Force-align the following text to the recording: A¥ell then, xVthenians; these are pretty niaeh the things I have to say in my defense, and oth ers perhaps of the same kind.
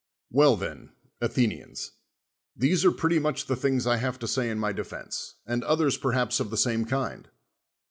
A¥ell 0.33 0.57
then, 0.59 0.93
xVthenians; 1.21 1.91
these 2.55 2.83
are 2.83 2.91
pretty 2.91 3.19
niaeh 3.19 3.45
the 3.45 3.55
things 3.55 3.85
I 3.85 3.97
have 3.97 4.17
to 4.17 4.27
say 4.27 4.49
in 4.49 4.57
my 4.57 4.71
defense, 4.73 5.35
and 5.45 5.63
oth 5.63 5.81
ers 5.81 5.95
perhaps 5.97 6.39
of 6.39 6.49
the 6.49 6.57
same 6.57 6.85
kind. 6.85 7.29